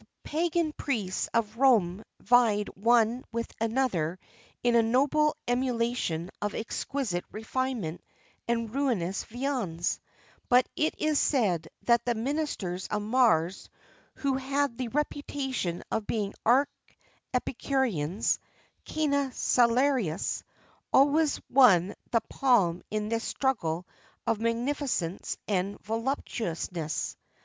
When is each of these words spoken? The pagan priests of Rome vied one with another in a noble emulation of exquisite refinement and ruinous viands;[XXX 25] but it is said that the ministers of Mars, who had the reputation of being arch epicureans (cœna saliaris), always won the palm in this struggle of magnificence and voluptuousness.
The 0.00 0.06
pagan 0.24 0.72
priests 0.72 1.28
of 1.32 1.58
Rome 1.58 2.02
vied 2.18 2.68
one 2.74 3.22
with 3.30 3.52
another 3.60 4.18
in 4.64 4.74
a 4.74 4.82
noble 4.82 5.36
emulation 5.46 6.28
of 6.42 6.56
exquisite 6.56 7.24
refinement 7.30 8.02
and 8.48 8.74
ruinous 8.74 9.22
viands;[XXX 9.22 10.00
25] 10.48 10.48
but 10.48 10.68
it 10.74 10.96
is 10.98 11.20
said 11.20 11.68
that 11.82 12.04
the 12.04 12.16
ministers 12.16 12.88
of 12.88 13.00
Mars, 13.02 13.68
who 14.16 14.34
had 14.34 14.76
the 14.76 14.88
reputation 14.88 15.84
of 15.92 16.04
being 16.04 16.34
arch 16.44 16.68
epicureans 17.32 18.40
(cœna 18.84 19.30
saliaris), 19.30 20.42
always 20.92 21.40
won 21.48 21.94
the 22.10 22.22
palm 22.22 22.82
in 22.90 23.08
this 23.08 23.22
struggle 23.22 23.86
of 24.26 24.40
magnificence 24.40 25.38
and 25.46 25.78
voluptuousness. 25.84 27.16